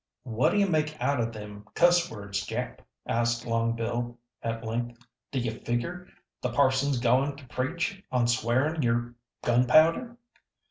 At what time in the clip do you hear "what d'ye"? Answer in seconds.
0.23-0.65